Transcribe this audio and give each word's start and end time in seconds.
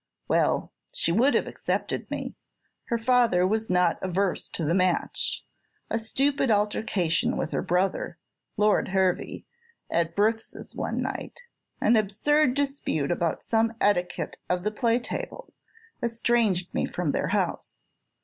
Well, 0.27 0.73
she 0.91 1.11
would 1.11 1.35
have 1.35 1.45
accepted 1.45 2.09
me; 2.09 2.33
her 2.85 2.97
father 2.97 3.45
was 3.45 3.69
not 3.69 3.99
averse 4.01 4.49
to 4.49 4.65
the 4.65 4.73
match; 4.73 5.45
a 5.91 5.99
stupid 5.99 6.49
altercation 6.49 7.37
with 7.37 7.51
her 7.51 7.61
brother, 7.61 8.17
Lord 8.57 8.87
Hervey, 8.87 9.45
at 9.91 10.15
Brookes's 10.15 10.75
one 10.75 11.03
night 11.03 11.41
an 11.79 11.95
absurd 11.95 12.55
dispute 12.55 13.11
about 13.11 13.43
some 13.43 13.75
etiquette 13.79 14.37
of 14.49 14.63
the 14.63 14.71
play 14.71 14.97
table 14.97 15.53
estranged 16.01 16.73
me 16.73 16.87
from 16.87 17.11
their 17.11 17.27
house. 17.27 17.83